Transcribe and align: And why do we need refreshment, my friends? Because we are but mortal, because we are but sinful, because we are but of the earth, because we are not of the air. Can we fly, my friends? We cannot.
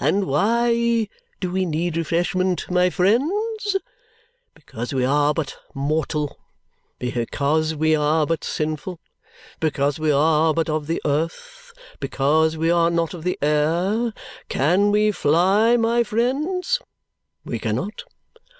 And 0.00 0.24
why 0.24 1.06
do 1.38 1.52
we 1.52 1.64
need 1.64 1.96
refreshment, 1.96 2.68
my 2.68 2.90
friends? 2.90 3.76
Because 4.54 4.92
we 4.92 5.04
are 5.04 5.32
but 5.32 5.56
mortal, 5.72 6.36
because 6.98 7.72
we 7.76 7.94
are 7.94 8.26
but 8.26 8.42
sinful, 8.42 8.98
because 9.60 10.00
we 10.00 10.10
are 10.10 10.52
but 10.52 10.68
of 10.68 10.88
the 10.88 11.00
earth, 11.04 11.72
because 12.00 12.56
we 12.56 12.72
are 12.72 12.90
not 12.90 13.14
of 13.14 13.22
the 13.22 13.38
air. 13.40 14.12
Can 14.48 14.90
we 14.90 15.12
fly, 15.12 15.76
my 15.76 16.02
friends? 16.02 16.80
We 17.44 17.60
cannot. 17.60 18.02